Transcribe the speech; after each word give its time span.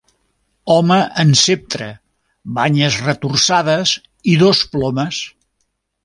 Home 0.75 0.95
amb 1.23 1.35
ceptre, 1.41 1.89
banyes 2.59 2.97
retorçades 3.09 3.93
i 4.33 4.37
dos 4.45 4.63
plomes. 4.77 5.21